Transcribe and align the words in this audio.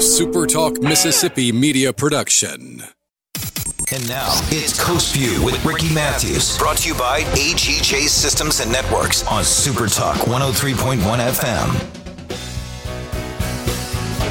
a 0.00 0.02
SuperTalk 0.02 0.82
Mississippi 0.82 1.52
media 1.52 1.92
production. 1.92 2.82
And 3.92 4.08
now 4.08 4.30
it's 4.44 4.82
Coast 4.82 5.14
View 5.14 5.44
with 5.44 5.62
Ricky 5.62 5.92
Matthews, 5.92 6.56
brought 6.56 6.78
to 6.78 6.88
you 6.88 6.94
by 6.94 7.20
AGJ 7.34 8.08
Systems 8.08 8.60
and 8.60 8.72
Networks 8.72 9.26
on 9.26 9.42
SuperTalk 9.42 10.14
103.1 10.24 10.96
FM. 11.04 12.00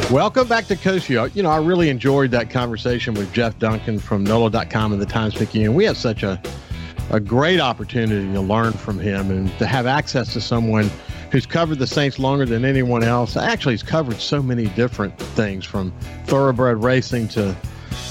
Welcome 0.09 0.47
back 0.47 0.65
to 0.65 0.75
Coast 0.75 1.05
View. 1.05 1.29
You 1.35 1.43
know, 1.43 1.51
I 1.51 1.59
really 1.59 1.89
enjoyed 1.89 2.31
that 2.31 2.49
conversation 2.49 3.13
with 3.13 3.31
Jeff 3.31 3.59
Duncan 3.59 3.99
from 3.99 4.23
NOLA.com 4.23 4.93
and 4.93 4.99
the 4.99 5.05
Times 5.05 5.35
Picayune. 5.35 5.75
We 5.75 5.83
have 5.83 5.97
such 5.97 6.23
a, 6.23 6.41
a 7.11 7.19
great 7.19 7.59
opportunity 7.59 8.33
to 8.33 8.41
learn 8.41 8.73
from 8.73 8.97
him 8.97 9.29
and 9.29 9.55
to 9.59 9.67
have 9.67 9.85
access 9.85 10.33
to 10.33 10.41
someone 10.41 10.89
who's 11.31 11.45
covered 11.45 11.79
the 11.79 11.87
Saints 11.87 12.19
longer 12.19 12.45
than 12.45 12.65
anyone 12.65 13.03
else. 13.03 13.37
Actually, 13.37 13.73
he's 13.73 13.83
covered 13.83 14.19
so 14.19 14.41
many 14.41 14.67
different 14.67 15.17
things 15.19 15.65
from 15.65 15.91
thoroughbred 16.25 16.83
racing 16.83 17.27
to, 17.29 17.55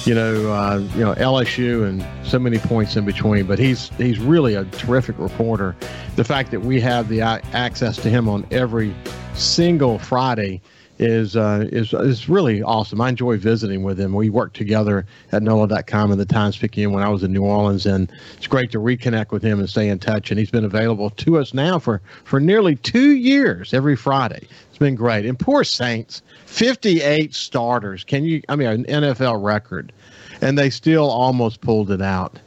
you 0.05 0.15
know, 0.15 0.53
uh, 0.53 0.79
you 0.95 1.05
know 1.05 1.15
LSU 1.15 1.89
and 1.89 2.05
so 2.27 2.39
many 2.39 2.59
points 2.59 2.97
in 2.97 3.05
between. 3.05 3.47
But 3.47 3.59
he's 3.59 3.91
he's 3.99 4.19
really 4.19 4.55
a 4.55 4.65
terrific 4.67 5.19
reporter. 5.19 5.77
The 6.17 6.25
fact 6.25 6.51
that 6.51 6.61
we 6.61 6.81
have 6.81 7.09
the 7.09 7.21
access 7.21 7.97
to 7.99 8.11
him 8.11 8.29
on 8.29 8.47
every 8.51 8.95
single 9.35 9.99
Friday 9.99 10.61
is 10.99 11.37
uh, 11.37 11.69
is 11.71 11.93
is 11.93 12.29
really 12.29 12.63
awesome. 12.63 13.01
I 13.01 13.09
enjoy 13.09 13.39
visiting 13.39 13.85
with 13.85 13.99
him. 13.99 14.13
We 14.13 14.31
worked 14.31 14.57
together 14.57 15.07
at 15.33 15.43
NOLA.com 15.43 16.11
and 16.11 16.21
the 16.21 16.27
Times 16.27 16.57
Picayune 16.57 16.93
when 16.93 17.05
I 17.05 17.09
was 17.09 17.23
in 17.23 17.33
New 17.33 17.45
Orleans, 17.45 17.87
and 17.87 18.11
it's 18.37 18.47
great 18.47 18.73
to 18.73 18.79
reconnect 18.79 19.31
with 19.31 19.43
him 19.43 19.61
and 19.61 19.71
stay 19.71 19.89
in 19.89 19.99
touch. 19.99 20.31
And 20.31 20.39
he's 20.39 20.51
been 20.51 20.65
available 20.65 21.11
to 21.11 21.39
us 21.39 21.55
now 21.55 21.79
for 21.79 22.01
for 22.25 22.41
nearly 22.41 22.77
two 22.77 23.13
years 23.13 23.73
every 23.73 23.97
Friday. 23.97 24.47
It's 24.69 24.79
been 24.79 24.97
great. 24.97 25.25
And 25.25 25.39
poor 25.39 25.65
Saints, 25.65 26.23
58 26.47 27.35
starters. 27.35 28.03
Can 28.03 28.25
you? 28.25 28.43
I 28.49 28.57
mean, 28.57 28.69
an 28.69 28.85
NFL 28.85 29.43
record, 29.43 29.93
and 30.41 30.59
they 30.59 30.71
still 30.71 31.09
almost 31.09 31.61
pulled 31.61 31.91
it 31.93 32.03
out. 32.03 32.39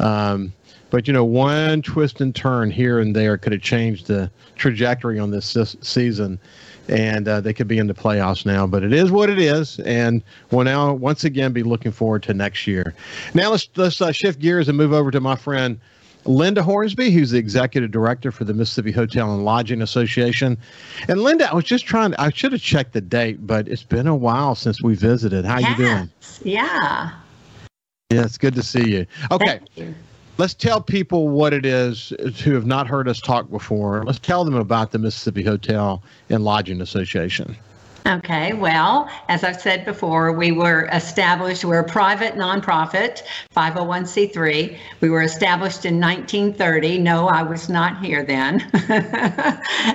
Um, 0.00 0.52
but 0.90 1.06
you 1.06 1.12
know, 1.12 1.24
one 1.24 1.82
twist 1.82 2.20
and 2.20 2.34
turn 2.34 2.72
here 2.72 2.98
and 2.98 3.14
there 3.14 3.38
could 3.38 3.52
have 3.52 3.62
changed 3.62 4.08
the 4.08 4.30
trajectory 4.56 5.20
on 5.20 5.30
this 5.30 5.56
season 5.80 6.40
and 6.90 7.26
uh, 7.28 7.40
they 7.40 7.52
could 7.52 7.68
be 7.68 7.78
in 7.78 7.86
the 7.86 7.94
playoffs 7.94 8.44
now. 8.44 8.66
But 8.66 8.82
it 8.82 8.92
is 8.92 9.10
what 9.10 9.30
it 9.30 9.38
is, 9.38 9.78
and 9.80 10.22
we'll 10.50 10.64
now 10.64 10.92
once 10.92 11.24
again 11.24 11.52
be 11.52 11.62
looking 11.62 11.92
forward 11.92 12.22
to 12.24 12.34
next 12.34 12.66
year. 12.66 12.94
Now 13.34 13.50
let's 13.50 13.68
let's 13.76 14.00
uh, 14.00 14.12
shift 14.12 14.40
gears 14.40 14.68
and 14.68 14.76
move 14.76 14.92
over 14.92 15.10
to 15.10 15.20
my 15.20 15.36
friend. 15.36 15.80
Linda 16.26 16.62
Hornsby, 16.62 17.10
who's 17.10 17.30
the 17.30 17.38
executive 17.38 17.90
director 17.90 18.30
for 18.30 18.44
the 18.44 18.52
Mississippi 18.52 18.92
Hotel 18.92 19.32
and 19.32 19.42
Lodging 19.42 19.80
Association. 19.80 20.58
And 21.08 21.22
Linda, 21.22 21.50
I 21.50 21.54
was 21.54 21.64
just 21.64 21.86
trying, 21.86 22.14
I 22.16 22.28
should 22.28 22.52
have 22.52 22.60
checked 22.60 22.92
the 22.92 23.00
date, 23.00 23.46
but 23.46 23.66
it's 23.68 23.84
been 23.84 24.06
a 24.06 24.14
while 24.14 24.54
since 24.54 24.82
we 24.82 24.94
visited. 24.94 25.46
How 25.46 25.58
yes. 25.58 25.70
you 25.70 25.84
doing? 25.84 26.10
Yeah. 26.42 27.12
Yeah, 28.10 28.24
it's 28.24 28.36
good 28.36 28.54
to 28.54 28.62
see 28.62 28.86
you. 28.86 29.06
Okay. 29.30 29.60
You 29.76 29.94
let's 30.40 30.54
tell 30.54 30.80
people 30.80 31.28
what 31.28 31.52
it 31.52 31.66
is 31.66 32.14
who 32.42 32.54
have 32.54 32.64
not 32.64 32.88
heard 32.88 33.06
us 33.06 33.20
talk 33.20 33.50
before. 33.50 34.02
Let's 34.04 34.18
tell 34.18 34.42
them 34.42 34.54
about 34.54 34.90
the 34.90 34.98
Mississippi 34.98 35.42
Hotel 35.42 36.02
and 36.30 36.42
Lodging 36.42 36.80
Association. 36.80 37.54
Okay, 38.06 38.54
well, 38.54 39.10
as 39.28 39.44
I've 39.44 39.60
said 39.60 39.84
before, 39.84 40.32
we 40.32 40.50
were 40.50 40.88
established, 40.90 41.66
we're 41.66 41.80
a 41.80 41.84
private 41.84 42.36
nonprofit, 42.36 43.22
501c3. 43.54 44.78
We 45.02 45.10
were 45.10 45.20
established 45.20 45.84
in 45.84 46.00
1930. 46.00 46.96
No, 47.00 47.28
I 47.28 47.42
was 47.42 47.68
not 47.68 48.02
here 48.02 48.24
then. 48.24 48.62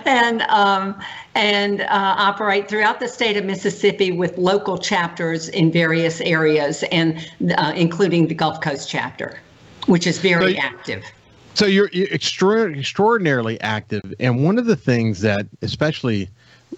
and 0.06 0.44
um, 0.44 1.02
and 1.34 1.82
uh, 1.82 1.88
operate 1.90 2.70
throughout 2.70 3.00
the 3.00 3.08
state 3.08 3.36
of 3.36 3.46
Mississippi 3.46 4.12
with 4.12 4.38
local 4.38 4.78
chapters 4.78 5.50
in 5.50 5.72
various 5.72 6.22
areas, 6.22 6.84
and 6.92 7.18
uh, 7.58 7.74
including 7.76 8.28
the 8.28 8.36
Gulf 8.36 8.62
Coast 8.62 8.88
chapter 8.88 9.40
which 9.88 10.08
is 10.08 10.20
very 10.20 10.56
so, 10.56 10.62
active. 10.62 11.04
So 11.54 11.66
you're, 11.66 11.90
you're 11.94 12.08
extra- 12.12 12.72
extraordinarily 12.72 13.60
active, 13.62 14.14
and 14.20 14.44
one 14.44 14.58
of 14.58 14.66
the 14.66 14.76
things 14.76 15.22
that, 15.22 15.48
especially 15.62 16.30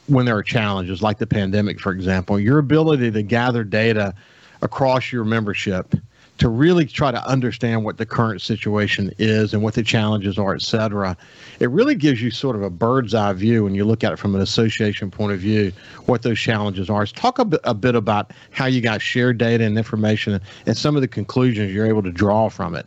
when 0.08 0.26
there 0.26 0.38
are 0.38 0.44
challenges 0.44 1.02
like 1.02 1.18
the 1.18 1.28
pandemic, 1.28 1.80
for 1.80 1.92
example, 1.92 2.40
your 2.40 2.60
ability 2.60 3.12
to 3.12 3.24
gather 3.24 3.64
data 3.64 4.14
across 4.62 5.12
your 5.12 5.24
membership 5.24 5.96
to 6.38 6.50
really 6.50 6.86
try 6.86 7.12
to 7.12 7.28
understand 7.28 7.84
what 7.84 7.98
the 7.98 8.06
current 8.06 8.42
situation 8.42 9.12
is 9.18 9.54
and 9.54 9.64
what 9.64 9.74
the 9.74 9.84
challenges 9.84 10.38
are, 10.38 10.54
et 10.54 10.62
cetera. 10.62 11.18
It 11.60 11.70
really 11.70 11.96
gives 11.96 12.22
you 12.22 12.32
sort 12.32 12.56
of 12.56 12.62
a 12.62 12.70
bird's 12.70 13.14
eye 13.14 13.34
view 13.34 13.64
when 13.64 13.76
you 13.76 13.86
look 13.86 14.04
at 14.04 14.14
it 14.14 14.20
from 14.20 14.36
an 14.36 14.42
association 14.42 15.10
point 15.10 15.34
of 15.34 15.40
view, 15.40 15.72
what 16.06 16.22
those 16.22 16.40
challenges 16.40 16.90
are. 16.90 17.06
talk 17.06 17.40
a 17.40 17.46
bit, 17.46 17.62
a 17.64 17.74
bit 17.74 17.96
about 17.96 18.32
how 18.52 18.66
you 18.66 18.82
guys 18.82 19.02
share 19.02 19.34
data 19.34 19.64
and 19.64 19.78
information 19.78 20.40
and 20.66 20.78
some 20.78 20.96
of 20.96 21.02
the 21.02 21.08
conclusions 21.08 21.74
you're 21.74 21.88
able 21.88 22.04
to 22.04 22.12
draw 22.12 22.50
from 22.50 22.76
it. 22.76 22.86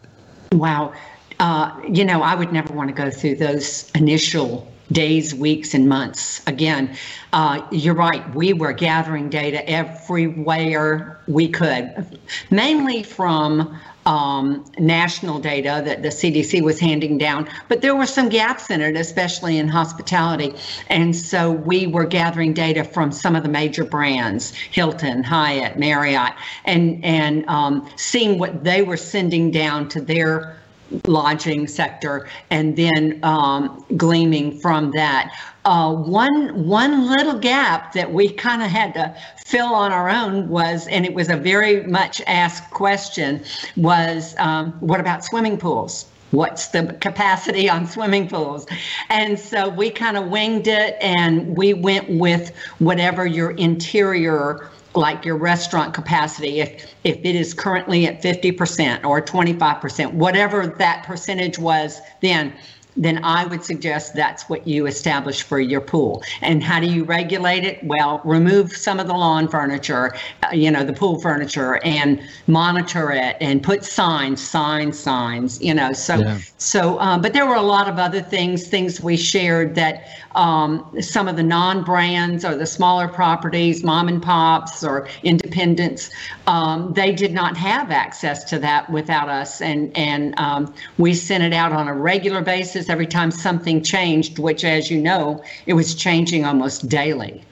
Wow. 0.52 0.92
Uh, 1.38 1.74
you 1.88 2.04
know, 2.04 2.22
I 2.22 2.34
would 2.34 2.52
never 2.52 2.72
want 2.72 2.88
to 2.88 2.94
go 2.94 3.10
through 3.10 3.36
those 3.36 3.90
initial 3.94 4.70
days, 4.92 5.34
weeks, 5.34 5.74
and 5.74 5.88
months. 5.88 6.42
Again, 6.46 6.96
uh, 7.32 7.66
you're 7.70 7.94
right. 7.94 8.34
We 8.34 8.52
were 8.52 8.72
gathering 8.72 9.28
data 9.28 9.68
everywhere 9.68 11.20
we 11.26 11.48
could, 11.48 12.18
mainly 12.50 13.02
from 13.02 13.78
um, 14.06 14.64
national 14.78 15.38
data 15.38 15.82
that 15.84 16.02
the 16.02 16.08
CDC 16.08 16.62
was 16.62 16.80
handing 16.80 17.18
down, 17.18 17.48
but 17.68 17.82
there 17.82 17.94
were 17.94 18.06
some 18.06 18.28
gaps 18.28 18.70
in 18.70 18.80
it, 18.80 18.96
especially 18.96 19.58
in 19.58 19.68
hospitality. 19.68 20.54
And 20.88 21.14
so 21.14 21.52
we 21.52 21.86
were 21.86 22.06
gathering 22.06 22.54
data 22.54 22.82
from 22.82 23.12
some 23.12 23.36
of 23.36 23.42
the 23.42 23.48
major 23.48 23.84
brands, 23.84 24.52
Hilton, 24.54 25.22
Hyatt, 25.22 25.78
Marriott, 25.78 26.32
and 26.64 27.04
and 27.04 27.46
um, 27.48 27.88
seeing 27.96 28.38
what 28.38 28.64
they 28.64 28.82
were 28.82 28.96
sending 28.96 29.50
down 29.50 29.88
to 29.90 30.00
their 30.00 30.56
lodging 31.06 31.66
sector 31.66 32.28
and 32.50 32.76
then 32.76 33.20
um, 33.22 33.84
gleaming 33.96 34.58
from 34.60 34.90
that. 34.92 35.34
Uh, 35.64 35.94
one 35.94 36.66
one 36.66 37.06
little 37.06 37.38
gap 37.38 37.92
that 37.92 38.12
we 38.12 38.30
kind 38.30 38.62
of 38.62 38.68
had 38.68 38.94
to 38.94 39.14
fill 39.44 39.74
on 39.74 39.92
our 39.92 40.08
own 40.08 40.48
was, 40.48 40.86
and 40.88 41.04
it 41.04 41.12
was 41.12 41.28
a 41.28 41.36
very 41.36 41.86
much 41.86 42.22
asked 42.26 42.70
question, 42.70 43.44
was 43.76 44.34
um, 44.38 44.72
what 44.80 45.00
about 45.00 45.24
swimming 45.24 45.58
pools? 45.58 46.06
What's 46.30 46.68
the 46.68 46.96
capacity 47.00 47.68
on 47.68 47.86
swimming 47.86 48.28
pools? 48.28 48.66
And 49.08 49.38
so 49.38 49.68
we 49.68 49.90
kind 49.90 50.16
of 50.16 50.28
winged 50.28 50.68
it 50.68 50.96
and 51.00 51.56
we 51.56 51.74
went 51.74 52.08
with 52.08 52.54
whatever 52.78 53.26
your 53.26 53.50
interior 53.52 54.70
like 54.94 55.24
your 55.24 55.36
restaurant 55.36 55.94
capacity 55.94 56.60
if 56.60 56.92
if 57.04 57.16
it 57.18 57.36
is 57.36 57.54
currently 57.54 58.06
at 58.06 58.22
50% 58.22 59.04
or 59.04 59.22
25% 59.22 60.12
whatever 60.14 60.66
that 60.66 61.04
percentage 61.04 61.58
was 61.58 62.00
then 62.20 62.52
then 62.96 63.22
I 63.24 63.46
would 63.46 63.64
suggest 63.64 64.14
that's 64.14 64.48
what 64.48 64.66
you 64.66 64.86
establish 64.86 65.42
for 65.42 65.60
your 65.60 65.80
pool. 65.80 66.22
And 66.40 66.62
how 66.62 66.80
do 66.80 66.86
you 66.86 67.04
regulate 67.04 67.64
it? 67.64 67.82
Well, 67.84 68.20
remove 68.24 68.76
some 68.76 69.00
of 69.00 69.06
the 69.06 69.14
lawn 69.14 69.48
furniture, 69.48 70.14
uh, 70.42 70.48
you 70.52 70.70
know, 70.70 70.84
the 70.84 70.92
pool 70.92 71.20
furniture, 71.20 71.80
and 71.84 72.20
monitor 72.46 73.12
it, 73.12 73.36
and 73.40 73.62
put 73.62 73.84
signs, 73.84 74.46
signs, 74.46 74.98
signs. 74.98 75.60
You 75.62 75.74
know, 75.74 75.92
so 75.92 76.16
yeah. 76.16 76.38
so. 76.58 76.98
Uh, 76.98 77.18
but 77.18 77.32
there 77.32 77.46
were 77.46 77.54
a 77.54 77.62
lot 77.62 77.88
of 77.88 77.98
other 77.98 78.20
things, 78.20 78.66
things 78.66 79.00
we 79.00 79.16
shared 79.16 79.74
that 79.76 80.06
um, 80.34 80.88
some 81.00 81.28
of 81.28 81.36
the 81.36 81.42
non-brands 81.42 82.44
or 82.44 82.56
the 82.56 82.66
smaller 82.66 83.08
properties, 83.08 83.82
mom 83.82 84.08
and 84.08 84.22
pops 84.22 84.84
or 84.84 85.08
independents, 85.22 86.10
um, 86.46 86.92
they 86.92 87.12
did 87.12 87.32
not 87.32 87.56
have 87.56 87.90
access 87.90 88.44
to 88.44 88.58
that 88.58 88.90
without 88.90 89.28
us, 89.28 89.60
and 89.60 89.96
and 89.96 90.38
um, 90.38 90.72
we 90.98 91.14
sent 91.14 91.42
it 91.42 91.52
out 91.52 91.72
on 91.72 91.88
a 91.88 91.94
regular 91.94 92.42
basis 92.42 92.88
every 92.88 93.06
time 93.06 93.30
something 93.30 93.82
changed, 93.82 94.38
which, 94.38 94.64
as 94.64 94.90
you 94.90 95.00
know, 95.00 95.42
it 95.66 95.74
was 95.74 95.94
changing 95.94 96.44
almost 96.44 96.88
daily. 96.88 97.44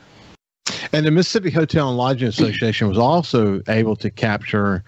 And 0.93 1.05
the 1.05 1.11
Mississippi 1.11 1.51
Hotel 1.51 1.89
and 1.89 1.97
Lodging 1.97 2.29
Association 2.29 2.89
was 2.89 2.99
also 2.99 3.61
able 3.69 3.97
to 3.97 4.11
capture 4.11 4.85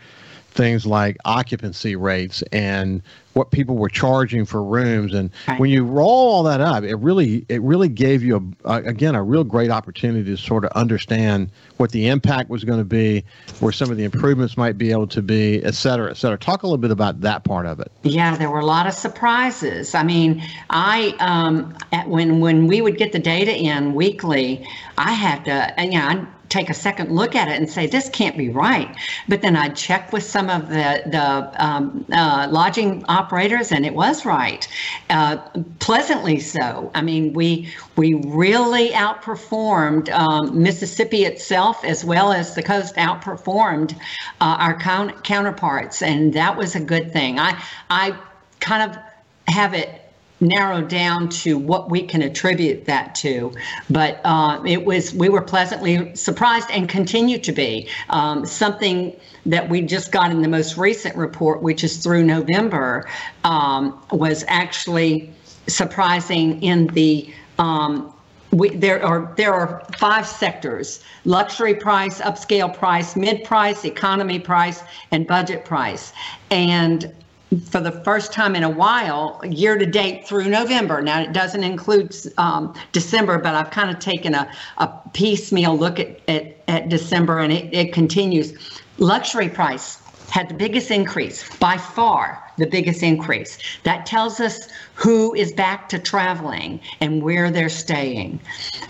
things 0.51 0.85
like 0.87 1.17
occupancy 1.25 1.97
rates 1.97 2.43
and 2.53 3.03
what 3.35 3.53
people 3.53 3.77
were 3.77 3.89
charging 3.89 4.45
for 4.45 4.63
rooms. 4.63 5.15
And 5.15 5.31
right. 5.47 5.61
when 5.61 5.71
you 5.71 5.85
roll 5.85 6.09
all 6.11 6.43
that 6.45 6.61
up 6.61 6.83
it 6.83 6.97
really 6.97 7.45
it 7.49 7.63
really 7.63 7.89
gave 7.89 8.23
you 8.23 8.55
a, 8.65 8.73
a, 8.73 8.77
again 8.85 9.15
a 9.15 9.23
real 9.23 9.45
great 9.45 9.71
opportunity 9.71 10.25
to 10.25 10.37
sort 10.37 10.65
of 10.65 10.73
understand 10.73 11.51
what 11.77 11.93
the 11.93 12.09
impact 12.09 12.51
was 12.51 12.65
going 12.65 12.79
to 12.79 12.85
be 12.85 13.25
where 13.61 13.73
some 13.73 13.91
of 13.91 13.97
the 13.97 14.05
improvements 14.05 14.57
might 14.57 14.77
be 14.77 14.91
able 14.91 15.07
to 15.07 15.23
be 15.23 15.63
et 15.65 15.75
cetera 15.75 16.11
et 16.11 16.17
cetera. 16.17 16.37
Talk 16.39 16.63
a 16.63 16.67
little 16.67 16.79
bit 16.79 16.91
about 16.91 17.21
that 17.21 17.45
part 17.45 17.67
of 17.67 17.79
it. 17.81 17.91
Yeah 18.03 18.37
there 18.37 18.51
were 18.51 18.61
a 18.61 18.67
lot 18.67 18.87
of 18.87 18.95
surprises. 18.95 19.95
I 19.95 20.03
mean 20.03 20.43
i 20.71 21.15
um, 21.21 21.77
at, 21.93 22.09
when 22.09 22.41
when 22.41 22.67
we 22.67 22.81
would 22.81 22.97
get 22.97 23.13
the 23.13 23.19
data 23.19 23.57
in 23.57 23.95
weekly 23.95 24.67
i 24.99 25.13
had 25.13 25.45
to 25.45 25.81
and 25.81 25.93
yeah 25.93 26.27
take 26.51 26.69
a 26.69 26.75
second 26.75 27.15
look 27.15 27.35
at 27.35 27.49
it 27.49 27.57
and 27.57 27.71
say 27.71 27.87
this 27.87 28.09
can't 28.11 28.37
be 28.37 28.51
right. 28.51 28.95
But 29.29 29.41
then 29.41 29.57
I'd 29.57 29.77
check 29.77 30.13
with 30.13 30.25
some 30.25 30.51
of 30.51 30.69
the 30.69 31.03
the 31.07 31.65
um, 31.65 32.05
uh, 32.13 32.49
lodging 32.51 33.05
operators, 33.09 33.73
and 33.73 33.87
it 33.87 33.95
was 33.95 34.25
right, 34.27 34.67
uh, 35.09 35.39
pleasantly 35.79 36.41
so. 36.41 36.91
I 36.95 37.03
mean, 37.03 37.33
we 37.33 37.73
we 37.97 38.15
really 38.15 38.91
outperformed 38.91 40.11
um, 40.11 40.63
Mississippi 40.63 41.25
itself 41.25 41.85
as 41.85 42.05
well 42.05 42.33
as 42.33 42.55
the 42.55 42.63
coast 42.63 42.97
outperformed 42.97 43.95
uh, 44.41 44.57
our 44.59 44.79
count- 44.79 45.25
counterparts, 45.25 46.03
and 46.03 46.35
that 46.35 46.57
was 46.57 46.75
a 46.75 46.81
good 46.81 47.13
thing. 47.13 47.39
I 47.39 47.63
I 47.89 48.19
kind 48.59 48.91
of 48.91 48.99
have 49.47 49.75
it 49.75 50.00
narrowed 50.41 50.89
down 50.89 51.29
to 51.29 51.59
what 51.59 51.91
we 51.91 52.03
can 52.03 52.23
attribute 52.23 52.87
that 52.87 53.15
to. 53.17 53.53
But 53.89 54.21
uh, 54.25 54.63
it 54.67 54.85
was 54.85 55.15
we 55.15 55.29
were 55.29 55.43
pleasantly 55.43 56.15
surprised 56.17 56.71
and 56.71 56.89
continue 56.89 57.39
to 57.39 57.53
be. 57.53 57.89
Um, 58.11 58.47
something 58.47 59.15
that 59.47 59.69
we 59.69 59.83
just 59.83 60.13
got 60.13 60.31
in 60.31 60.43
the 60.43 60.49
most 60.49 60.77
recent 60.77 61.17
report, 61.17 61.63
which 61.63 61.85
is 61.85 61.99
through 61.99 62.25
November, 62.25 63.09
um, 63.45 64.01
was 64.13 64.45
actually 64.49 65.33
surprising 65.67 66.63
in 66.63 66.89
the 66.89 67.33
um, 67.59 68.13
we, 68.53 68.71
there 68.71 69.05
are 69.05 69.33
there 69.37 69.55
are 69.55 69.85
five 69.97 70.27
sectors: 70.27 71.05
luxury 71.25 71.75
price, 71.75 72.21
upscale 72.21 72.73
price, 72.73 73.15
mid 73.15 73.45
price, 73.45 73.85
economy 73.85 74.39
price, 74.39 74.83
and 75.13 75.27
budget 75.27 75.65
price. 75.65 76.13
And 76.51 77.15
for 77.71 77.81
the 77.81 77.91
first 77.91 78.33
time 78.33 78.55
in 78.55 78.63
a 78.63 78.71
while, 78.71 79.41
year 79.45 79.77
to 79.77 79.87
date 79.87 80.27
through 80.27 80.49
November. 80.49 81.03
Now, 81.03 81.21
it 81.21 81.33
doesn't 81.33 81.65
include 81.65 82.15
um, 82.39 82.75
December, 82.93 83.39
but 83.39 83.55
I've 83.55 83.71
kind 83.71 83.91
of 83.91 83.99
taken 83.99 84.35
a, 84.35 84.51
a 84.79 84.89
piecemeal 85.13 85.77
look 85.77 85.99
at, 85.99 86.21
at, 86.29 86.57
at 86.69 86.89
December 86.89 87.41
and 87.41 87.53
it, 87.53 87.73
it 87.75 87.93
continues. 87.93 88.81
Luxury 88.99 89.49
price 89.49 89.99
had 90.31 90.49
the 90.49 90.55
biggest 90.55 90.93
increase, 90.93 91.57
by 91.57 91.77
far 91.77 92.41
the 92.57 92.67
biggest 92.67 93.03
increase. 93.03 93.59
That 93.83 94.07
tells 94.07 94.39
us 94.39 94.69
who 94.95 95.35
is 95.35 95.53
back 95.53 95.89
to 95.89 95.99
traveling 95.99 96.79
and 97.01 97.23
where 97.23 97.51
they're 97.51 97.69
staying. 97.69 98.39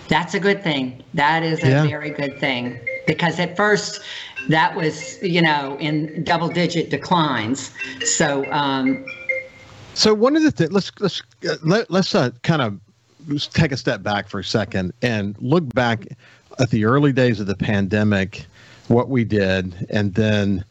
That's 0.09 0.35
a 0.35 0.41
good 0.41 0.63
thing. 0.63 1.03
That 1.15 1.43
is 1.43 1.63
a 1.63 1.69
yeah. 1.69 1.87
very 1.87 2.11
good 2.11 2.39
thing 2.39 2.79
because 3.11 3.41
at 3.41 3.57
first 3.57 4.01
that 4.49 4.77
was 4.77 5.21
you 5.21 5.43
know 5.43 5.77
in 5.81 6.23
double 6.23 6.49
digit 6.49 6.91
declines. 6.91 7.73
So 8.05 8.51
um 8.53 9.05
so 9.95 10.15
one 10.15 10.37
of 10.37 10.43
the 10.43 10.53
things 10.53 10.73
let's 10.73 10.93
let's 11.01 11.23
uh, 11.49 11.57
let, 11.63 11.91
let's 11.91 12.15
uh, 12.15 12.31
kind 12.43 12.63
of 12.63 12.81
take 13.53 13.73
a 13.73 13.77
step 13.77 14.03
back 14.03 14.29
for 14.29 14.39
a 14.39 14.45
second 14.45 14.93
and 15.03 15.37
look 15.41 15.67
back 15.75 16.07
at 16.59 16.71
the 16.71 16.85
early 16.85 17.13
days 17.13 17.41
of 17.41 17.47
the 17.47 17.57
pandemic 17.57 18.47
what 18.89 19.09
we 19.09 19.25
did 19.25 19.87
and 19.91 20.15
then 20.15 20.65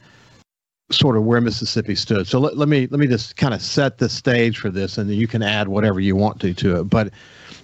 sort 0.91 1.15
of 1.17 1.23
where 1.23 1.41
mississippi 1.41 1.95
stood. 1.95 2.25
So 2.25 2.39
let, 2.39 2.57
let 2.57 2.69
me 2.69 2.87
let 2.87 2.99
me 2.99 3.07
just 3.07 3.35
kind 3.35 3.53
of 3.53 3.61
set 3.61 3.97
the 3.97 4.07
stage 4.07 4.57
for 4.57 4.69
this 4.69 4.97
and 4.97 5.09
then 5.09 5.17
you 5.17 5.27
can 5.27 5.43
add 5.43 5.67
whatever 5.67 5.99
you 5.99 6.15
want 6.15 6.39
to 6.41 6.53
to 6.53 6.79
it. 6.79 6.83
But 6.85 7.11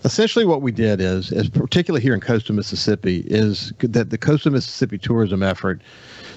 essentially 0.05 0.45
what 0.45 0.61
we 0.61 0.71
did 0.71 1.01
is, 1.01 1.31
is 1.31 1.49
particularly 1.49 2.01
here 2.01 2.13
in 2.13 2.21
coastal 2.21 2.55
Mississippi, 2.55 3.23
is 3.27 3.73
that 3.79 4.11
the 4.11 4.17
coastal 4.17 4.51
Mississippi 4.51 4.97
tourism 4.97 5.43
effort 5.43 5.81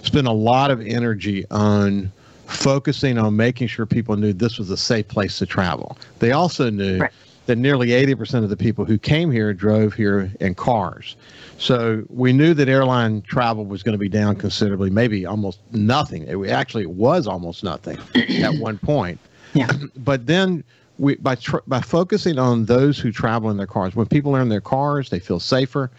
spent 0.02 0.26
a 0.26 0.32
lot 0.32 0.70
of 0.70 0.80
energy 0.80 1.44
on 1.50 2.10
focusing 2.46 3.18
on 3.18 3.36
making 3.36 3.68
sure 3.68 3.84
people 3.84 4.16
knew 4.16 4.32
this 4.32 4.58
was 4.58 4.70
a 4.70 4.76
safe 4.76 5.06
place 5.06 5.38
to 5.38 5.46
travel. 5.46 5.98
They 6.18 6.32
also 6.32 6.70
knew 6.70 6.98
right. 6.98 7.12
that 7.44 7.56
nearly 7.56 7.88
80% 7.88 8.42
of 8.42 8.48
the 8.48 8.56
people 8.56 8.86
who 8.86 8.96
came 8.96 9.30
here 9.30 9.52
drove 9.52 9.92
here 9.92 10.32
in 10.40 10.54
cars. 10.54 11.14
So 11.58 12.04
we 12.08 12.32
knew 12.32 12.54
that 12.54 12.68
airline 12.70 13.20
travel 13.22 13.66
was 13.66 13.82
going 13.82 13.92
to 13.92 13.98
be 13.98 14.08
down 14.08 14.36
considerably, 14.36 14.88
maybe 14.88 15.26
almost 15.26 15.60
nothing. 15.72 16.22
It 16.22 16.50
actually 16.50 16.86
was 16.86 17.26
almost 17.26 17.62
nothing 17.62 17.98
at 18.14 18.54
one 18.54 18.78
point. 18.78 19.20
Yeah. 19.52 19.70
But 19.96 20.26
then 20.26 20.64
we 20.98 21.16
by 21.16 21.36
tr- 21.36 21.58
by 21.66 21.80
focusing 21.80 22.38
on 22.38 22.66
those 22.66 22.98
who 22.98 23.12
travel 23.12 23.50
in 23.50 23.56
their 23.56 23.66
cars. 23.66 23.94
When 23.94 24.06
people 24.06 24.36
are 24.36 24.40
in 24.40 24.48
their 24.48 24.60
cars, 24.60 25.10
they 25.10 25.20
feel 25.20 25.40
safer, 25.40 25.90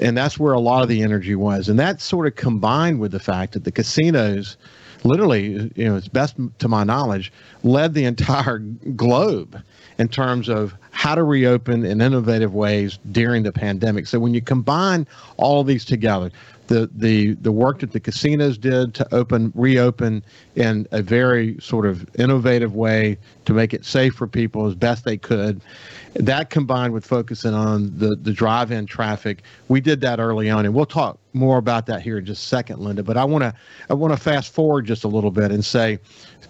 and 0.00 0.16
that's 0.16 0.38
where 0.38 0.52
a 0.52 0.60
lot 0.60 0.82
of 0.82 0.88
the 0.88 1.02
energy 1.02 1.34
was. 1.34 1.68
And 1.68 1.78
that 1.78 2.00
sort 2.00 2.26
of 2.26 2.36
combined 2.36 3.00
with 3.00 3.12
the 3.12 3.20
fact 3.20 3.52
that 3.54 3.64
the 3.64 3.72
casinos, 3.72 4.56
literally, 5.04 5.70
you 5.74 5.84
know, 5.84 5.96
it's 5.96 6.08
best 6.08 6.36
to 6.58 6.68
my 6.68 6.84
knowledge, 6.84 7.32
led 7.62 7.94
the 7.94 8.04
entire 8.04 8.58
globe 8.58 9.62
in 9.98 10.08
terms 10.08 10.48
of 10.48 10.74
how 10.90 11.14
to 11.14 11.22
reopen 11.22 11.84
in 11.84 12.00
innovative 12.00 12.54
ways 12.54 12.98
during 13.12 13.42
the 13.42 13.52
pandemic. 13.52 14.06
So 14.06 14.18
when 14.18 14.34
you 14.34 14.42
combine 14.42 15.06
all 15.36 15.64
these 15.64 15.84
together, 15.84 16.30
the 16.66 16.90
the 16.94 17.34
the 17.34 17.52
work 17.52 17.80
that 17.80 17.92
the 17.92 18.00
casinos 18.00 18.58
did 18.58 18.94
to 18.94 19.14
open 19.14 19.52
reopen 19.54 20.22
in 20.54 20.86
a 20.90 21.02
very 21.02 21.56
sort 21.60 21.86
of 21.86 22.06
innovative 22.18 22.74
way 22.74 23.18
to 23.44 23.52
make 23.52 23.72
it 23.74 23.84
safe 23.84 24.14
for 24.14 24.26
people 24.26 24.66
as 24.66 24.74
best 24.74 25.04
they 25.04 25.16
could. 25.16 25.60
That 26.14 26.50
combined 26.50 26.92
with 26.92 27.04
focusing 27.04 27.54
on 27.54 27.96
the 27.98 28.16
the 28.16 28.32
drive-in 28.32 28.86
traffic 28.86 29.42
we 29.68 29.80
did 29.80 30.00
that 30.00 30.18
early 30.18 30.48
on 30.50 30.64
and 30.64 30.74
we'll 30.74 30.86
talk 30.86 31.18
more 31.32 31.58
about 31.58 31.86
that 31.86 32.02
here 32.02 32.18
in 32.18 32.24
just 32.24 32.42
a 32.44 32.46
second 32.46 32.78
linda 32.80 33.02
but 33.02 33.16
i 33.16 33.24
want 33.24 33.42
to 33.42 33.52
i 33.90 33.94
want 33.94 34.12
to 34.12 34.18
fast 34.18 34.52
forward 34.52 34.86
just 34.86 35.04
a 35.04 35.08
little 35.08 35.30
bit 35.30 35.50
and 35.52 35.64
say 35.64 35.98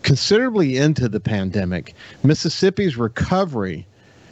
considerably 0.02 0.76
into 0.76 1.08
the 1.08 1.19
pandemic 1.19 1.94
mississippi's 2.22 2.96
recovery 2.96 3.86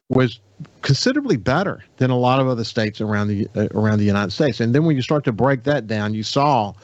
was 0.09 0.41
considerably 0.83 1.37
better 1.37 1.83
than 1.97 2.11
a 2.11 2.17
lot 2.17 2.41
of 2.41 2.47
other 2.47 2.65
states 2.65 3.01
around 3.01 3.29
the 3.29 3.49
uh, 3.57 3.69
around 3.75 3.99
the 3.99 4.05
United 4.05 4.31
States. 4.31 4.61
And 4.61 4.75
then 4.75 4.85
when 4.85 4.97
you 4.97 5.03
start 5.03 5.25
to 5.25 5.33
break 5.33 5.65
that 5.65 5.87
down, 5.87 6.15
you 6.15 6.23
saw 6.23 6.75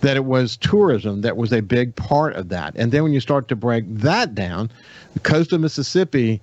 that 0.00 0.16
it 0.16 0.24
was 0.24 0.56
tourism 0.58 1.22
that 1.22 1.36
was 1.36 1.52
a 1.52 1.62
big 1.62 1.94
part 1.96 2.36
of 2.36 2.48
that. 2.50 2.74
And 2.76 2.92
then 2.92 3.02
when 3.02 3.12
you 3.12 3.20
start 3.20 3.48
to 3.48 3.56
break 3.56 3.84
that 3.88 4.34
down, 4.34 4.70
the 5.14 5.20
coast 5.20 5.52
of 5.52 5.60
Mississippi, 5.60 6.40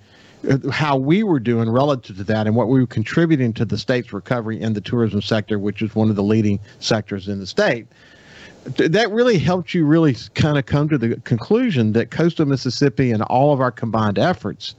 uh, 0.49 0.69
how 0.71 0.97
we 0.97 1.23
were 1.23 1.39
doing 1.39 1.69
relative 1.69 2.17
to 2.17 2.23
that 2.23 2.47
and 2.47 2.55
what 2.55 2.67
we 2.67 2.79
were 2.79 2.87
contributing 2.87 3.53
to 3.53 3.65
the 3.65 3.77
state's 3.77 4.11
recovery 4.11 4.59
in 4.59 4.73
the 4.73 4.81
tourism 4.81 5.21
sector, 5.21 5.59
which 5.59 5.81
is 5.81 5.93
one 5.93 6.09
of 6.09 6.15
the 6.15 6.23
leading 6.23 6.59
sectors 6.79 7.27
in 7.27 7.39
the 7.39 7.47
state. 7.47 7.85
That 8.77 9.11
really 9.11 9.37
helped 9.37 9.73
you 9.73 9.85
really 9.85 10.15
kind 10.35 10.57
of 10.57 10.65
come 10.65 10.87
to 10.87 10.97
the 10.97 11.17
conclusion 11.17 11.91
that 11.93 12.11
coastal 12.11 12.45
Mississippi 12.45 13.11
and 13.11 13.21
all 13.23 13.53
of 13.53 13.59
our 13.59 13.71
combined 13.71 14.17
efforts 14.17 14.73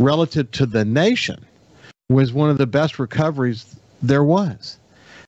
relative 0.00 0.50
to 0.52 0.66
the 0.66 0.84
nation 0.84 1.44
was 2.08 2.32
one 2.32 2.50
of 2.50 2.58
the 2.58 2.66
best 2.66 2.98
recoveries 2.98 3.76
there 4.02 4.24
was. 4.24 4.79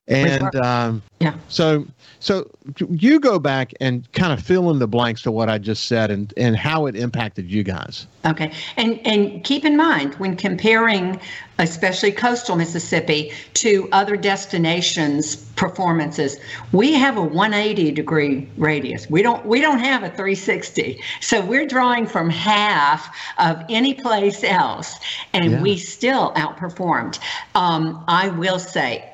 And 0.07 0.53
um, 0.57 1.01
yeah. 1.21 1.35
so 1.47 1.87
so 2.19 2.49
you 2.89 3.21
go 3.21 3.39
back 3.39 3.73
and 3.79 4.09
kind 4.11 4.33
of 4.33 4.41
fill 4.41 4.69
in 4.69 4.79
the 4.79 4.87
blanks 4.87 5.21
to 5.21 5.31
what 5.31 5.49
I 5.49 5.57
just 5.57 5.85
said 5.85 6.11
and, 6.11 6.33
and 6.35 6.57
how 6.57 6.87
it 6.87 6.95
impacted 6.95 7.49
you 7.49 7.63
guys. 7.63 8.05
Okay. 8.25 8.51
And 8.75 8.99
and 9.07 9.43
keep 9.45 9.63
in 9.63 9.77
mind 9.77 10.15
when 10.15 10.35
comparing 10.35 11.21
especially 11.57 12.11
coastal 12.11 12.57
Mississippi 12.57 13.31
to 13.53 13.87
other 13.93 14.17
destinations 14.17 15.37
performances, 15.55 16.37
we 16.73 16.93
have 16.93 17.15
a 17.15 17.21
180 17.21 17.91
degree 17.91 18.49
radius. 18.57 19.09
We 19.09 19.21
don't 19.21 19.45
we 19.45 19.61
don't 19.61 19.79
have 19.79 20.03
a 20.03 20.09
360. 20.09 21.01
So 21.21 21.45
we're 21.45 21.67
drawing 21.67 22.07
from 22.07 22.29
half 22.29 23.15
of 23.37 23.63
any 23.69 23.93
place 23.93 24.43
else 24.43 24.97
and 25.31 25.51
yeah. 25.51 25.61
we 25.61 25.77
still 25.77 26.33
outperformed. 26.33 27.19
Um, 27.55 28.03
I 28.09 28.27
will 28.27 28.59
say 28.59 29.09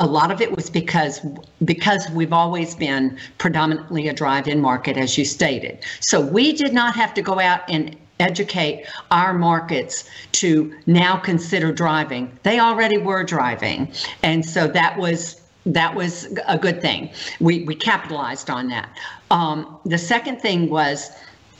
a 0.00 0.06
lot 0.06 0.32
of 0.32 0.40
it 0.40 0.50
was 0.54 0.68
because 0.68 1.20
because 1.64 2.10
we've 2.10 2.32
always 2.32 2.74
been 2.74 3.16
predominantly 3.38 4.08
a 4.08 4.12
drive-in 4.12 4.60
market 4.60 4.96
as 4.96 5.16
you 5.16 5.24
stated. 5.24 5.84
So 6.00 6.20
we 6.20 6.52
did 6.52 6.74
not 6.74 6.96
have 6.96 7.14
to 7.14 7.22
go 7.22 7.38
out 7.38 7.60
and 7.68 7.96
educate 8.18 8.86
our 9.12 9.34
markets 9.34 10.08
to 10.32 10.74
now 10.86 11.16
consider 11.16 11.72
driving. 11.72 12.36
They 12.42 12.58
already 12.58 12.98
were 12.98 13.22
driving 13.22 13.92
and 14.24 14.44
so 14.44 14.66
that 14.68 14.98
was 14.98 15.40
that 15.66 15.94
was 15.94 16.26
a 16.48 16.58
good 16.58 16.82
thing. 16.82 17.10
We 17.38 17.62
we 17.62 17.76
capitalized 17.76 18.50
on 18.50 18.68
that. 18.70 18.88
Um, 19.30 19.78
the 19.84 19.98
second 19.98 20.40
thing 20.42 20.70
was 20.70 21.12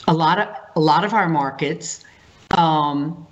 a 0.09 0.13
lot 0.13 0.41
of 0.41 0.49
a 0.75 0.81
lot 0.81 1.05
of 1.05 1.15
our 1.15 1.29
markets 1.29 2.05
um, 2.59 3.29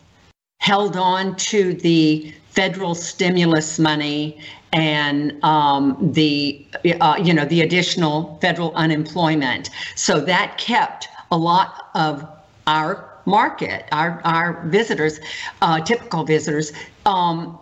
held 0.58 0.96
on 0.96 1.34
to 1.36 1.74
the 1.74 2.32
federal 2.50 2.94
stimulus 2.94 3.78
money 3.78 4.38
and 4.72 5.42
um, 5.44 5.96
the 6.12 6.64
uh, 7.00 7.20
you 7.22 7.32
know 7.32 7.44
the 7.44 7.60
additional 7.60 8.38
federal 8.40 8.74
unemployment. 8.74 9.70
So 9.94 10.20
that 10.20 10.58
kept 10.58 11.08
a 11.30 11.36
lot 11.36 11.90
of 11.94 12.26
our 12.66 13.08
market, 13.26 13.86
our 13.92 14.20
our 14.24 14.62
visitors, 14.66 15.20
uh, 15.60 15.80
typical 15.80 16.24
visitors, 16.24 16.72
um, 17.06 17.58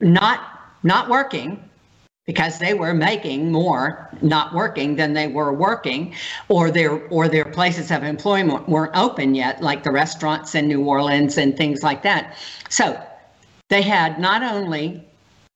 not 0.00 0.60
not 0.82 1.08
working 1.08 1.62
because 2.26 2.58
they 2.58 2.74
were 2.74 2.94
making 2.94 3.52
more 3.52 4.08
not 4.22 4.54
working 4.54 4.96
than 4.96 5.12
they 5.12 5.28
were 5.28 5.52
working 5.52 6.14
or 6.48 6.70
their 6.70 7.06
or 7.08 7.28
their 7.28 7.44
places 7.44 7.90
of 7.90 8.02
employment 8.02 8.68
weren't 8.68 8.94
open 8.96 9.34
yet 9.34 9.62
like 9.62 9.82
the 9.82 9.90
restaurants 9.90 10.54
in 10.54 10.66
New 10.66 10.82
Orleans 10.84 11.36
and 11.36 11.56
things 11.56 11.82
like 11.82 12.02
that 12.02 12.36
so 12.68 13.00
they 13.68 13.82
had 13.82 14.18
not 14.18 14.42
only 14.42 15.04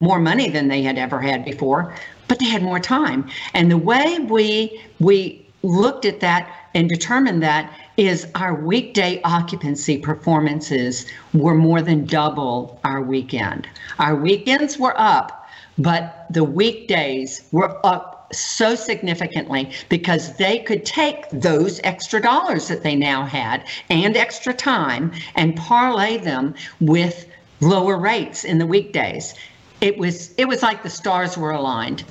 more 0.00 0.20
money 0.20 0.48
than 0.48 0.68
they 0.68 0.80
had 0.80 0.96
ever 0.96 1.20
had 1.20 1.44
before, 1.44 1.92
but 2.28 2.38
they 2.38 2.46
had 2.46 2.62
more 2.62 2.78
time. 2.78 3.28
And 3.52 3.68
the 3.68 3.76
way 3.76 4.20
we 4.20 4.80
we 5.00 5.44
looked 5.64 6.04
at 6.04 6.20
that 6.20 6.48
and 6.72 6.88
determined 6.88 7.42
that 7.42 7.76
is 7.96 8.28
our 8.36 8.54
weekday 8.54 9.20
occupancy 9.22 9.98
performances 9.98 11.04
were 11.34 11.56
more 11.56 11.82
than 11.82 12.04
double 12.06 12.78
our 12.84 13.02
weekend. 13.02 13.68
Our 13.98 14.14
weekends 14.14 14.78
were 14.78 14.94
up, 14.96 15.48
but 15.78 16.26
the 16.30 16.44
weekdays 16.44 17.42
were 17.50 17.84
up 17.84 18.32
so 18.32 18.76
significantly 18.76 19.72
because 19.88 20.36
they 20.36 20.60
could 20.60 20.86
take 20.86 21.28
those 21.30 21.80
extra 21.82 22.22
dollars 22.22 22.68
that 22.68 22.84
they 22.84 22.94
now 22.94 23.24
had 23.24 23.64
and 23.90 24.16
extra 24.16 24.54
time 24.54 25.10
and 25.34 25.56
parlay 25.56 26.18
them 26.18 26.54
with 26.78 27.26
lower 27.60 27.96
rates 27.96 28.44
in 28.44 28.58
the 28.58 28.66
weekdays. 28.66 29.34
It 29.80 29.98
was 29.98 30.34
it 30.34 30.46
was 30.46 30.62
like 30.62 30.82
the 30.82 30.90
stars 30.90 31.36
were 31.36 31.52
aligned. 31.52 32.04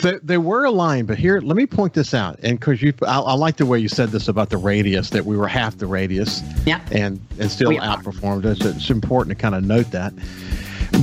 They, 0.00 0.18
they 0.22 0.38
were 0.38 0.64
aligned, 0.64 1.08
but 1.08 1.18
here, 1.18 1.40
let 1.40 1.56
me 1.56 1.66
point 1.66 1.94
this 1.94 2.12
out. 2.12 2.38
And 2.42 2.58
because 2.58 2.82
you, 2.82 2.92
I, 3.02 3.18
I, 3.20 3.32
like 3.32 3.56
the 3.56 3.64
way 3.64 3.78
you 3.78 3.88
said 3.88 4.10
this 4.10 4.28
about 4.28 4.50
the 4.50 4.58
radius, 4.58 5.10
that 5.10 5.24
we 5.24 5.36
were 5.38 5.48
half 5.48 5.78
the 5.78 5.86
radius, 5.86 6.42
yeah, 6.66 6.80
and 6.92 7.20
and 7.38 7.50
still 7.50 7.70
outperformed 7.70 8.44
us. 8.44 8.64
It's 8.64 8.90
important 8.90 9.36
to 9.36 9.40
kind 9.40 9.54
of 9.54 9.64
note 9.64 9.90
that. 9.92 10.12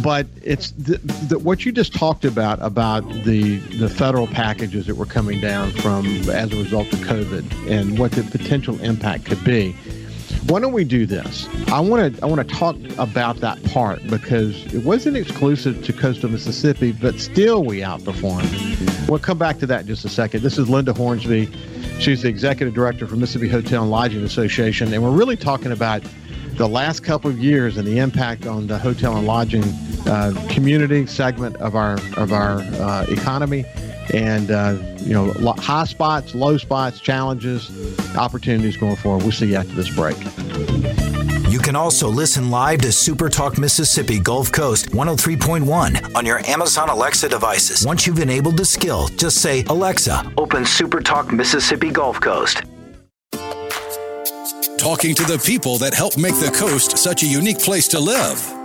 But 0.04 0.28
it's 0.44 0.72
the, 0.72 0.98
the, 0.98 1.40
what 1.40 1.66
you 1.66 1.72
just 1.72 1.96
talked 1.96 2.26
about 2.26 2.62
about 2.62 3.02
the 3.24 3.58
the 3.80 3.90
federal 3.90 4.28
packages 4.28 4.86
that 4.86 4.96
were 4.96 5.06
coming 5.06 5.40
down 5.40 5.72
from 5.72 6.06
as 6.30 6.52
a 6.52 6.58
result 6.58 6.92
of 6.94 7.00
COVID 7.00 7.70
and 7.72 7.98
what 7.98 8.12
the 8.12 8.24
potential 8.24 8.80
impact 8.82 9.26
could 9.26 9.44
be 9.44 9.76
why 10.48 10.62
don't 10.62 10.72
we 10.72 10.86
do 10.86 11.06
this? 11.06 11.48
I 11.68 11.82
want 11.82 12.16
to 12.16 12.24
I 12.24 12.26
want 12.26 12.48
to 12.48 12.56
talk 12.56 12.78
about 12.98 13.38
that 13.38 13.62
part 13.66 14.06
because 14.08 14.74
it 14.74 14.84
wasn't 14.84 15.18
exclusive 15.18 15.84
to 15.84 15.92
coastal 15.92 16.30
Mississippi, 16.30 16.94
but 16.94 17.20
still 17.20 17.64
we 17.64 17.82
outperformed. 17.82 19.10
We'll 19.10 19.20
come 19.20 19.38
back 19.38 19.60
to 19.60 19.66
that 19.66 19.82
in 19.82 19.88
just 19.88 20.06
a 20.06 20.10
second. 20.10 20.44
This 20.44 20.58
is 20.58 20.70
Linda 20.70 20.94
Hornsby. 20.94 21.50
She's 22.00 22.22
the 22.22 22.30
executive 22.30 22.74
director 22.74 23.08
for 23.08 23.18
Mississippi 23.18 23.50
Hotel 23.50 23.82
and 23.82 23.92
Lodging 23.92 24.24
Association, 24.24 24.94
and 24.94 25.04
we're 25.04 25.12
really 25.12 25.36
talking 25.36 25.74
about 25.74 26.02
the 26.54 26.68
last 26.68 27.02
couple 27.02 27.30
of 27.30 27.38
years 27.38 27.78
and 27.78 27.86
the 27.86 28.00
impact 28.00 28.48
on 28.48 28.68
the 28.68 28.78
hotel 28.78 29.18
and 29.18 29.28
lodging 29.28 29.64
uh, 30.08 30.34
community 30.50 31.06
segment 31.06 31.58
of 31.58 31.76
our 31.76 32.00
of 32.16 32.32
our 32.32 32.60
uh, 32.62 33.06
economy 33.10 33.66
and 34.14 34.52
uh, 34.52 34.78
you 34.98 35.14
know 35.14 35.32
high 35.58 35.86
spots, 35.86 36.36
low 36.36 36.58
spots, 36.58 37.00
challenges, 37.00 37.72
opportunities 38.16 38.78
going 38.78 38.96
forward. 38.96 39.24
We'll 39.24 39.32
see 39.32 39.48
you 39.48 39.56
after 39.56 39.74
this 39.74 39.94
break. 39.94 40.18
You 41.50 41.60
can 41.60 41.76
also 41.76 42.10
listen 42.10 42.50
live 42.52 42.82
to 42.82 42.92
Super 42.92 43.30
Talk 43.30 43.58
Mississippi 43.58 44.20
Gulf 44.20 44.52
Coast 44.52 44.90
103.1 44.92 46.16
on 46.16 46.26
your 46.26 46.40
Amazon 46.46 46.90
Alexa 46.90 47.30
devices. 47.30 47.86
Once 47.86 48.06
you've 48.06 48.20
enabled 48.20 48.58
the 48.58 48.66
skill, 48.66 49.08
just 49.10 49.42
say, 49.42 49.64
Alexa, 49.70 50.32
open 50.38 50.66
Super 50.66 51.00
Talk 51.00 51.32
Mississippi 51.32 51.90
Gulf 51.90 52.20
Coast. 52.20 52.64
Talking 54.78 55.16
to 55.16 55.24
the 55.24 55.42
people 55.46 55.78
that 55.80 55.94
help 55.94 56.18
make 56.18 56.36
the 56.36 56.54
coast 56.56 56.98
such 56.98 57.24
a 57.24 57.26
unique 57.26 57.60
place 57.60 57.88
to 57.90 58.00
live. 58.00 58.57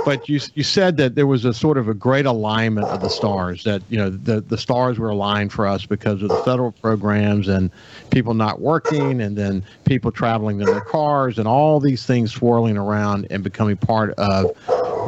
But 0.05 0.27
you 0.29 0.39
you 0.55 0.63
said 0.63 0.97
that 0.97 1.15
there 1.15 1.27
was 1.27 1.45
a 1.45 1.53
sort 1.53 1.77
of 1.77 1.87
a 1.87 1.93
great 1.93 2.25
alignment 2.25 2.87
of 2.87 3.01
the 3.01 3.09
stars. 3.09 3.63
That 3.63 3.81
you 3.89 3.97
know 3.97 4.09
the 4.09 4.41
the 4.41 4.57
stars 4.57 4.99
were 4.99 5.09
aligned 5.09 5.51
for 5.51 5.67
us 5.67 5.85
because 5.85 6.21
of 6.21 6.29
the 6.29 6.37
federal 6.43 6.71
programs 6.71 7.47
and 7.47 7.71
people 8.09 8.33
not 8.33 8.61
working, 8.61 9.21
and 9.21 9.37
then 9.37 9.63
people 9.85 10.11
traveling 10.11 10.59
in 10.59 10.65
their 10.65 10.81
cars, 10.81 11.37
and 11.37 11.47
all 11.47 11.79
these 11.79 12.05
things 12.05 12.33
swirling 12.33 12.77
around 12.77 13.27
and 13.29 13.43
becoming 13.43 13.77
part 13.77 14.11
of 14.13 14.55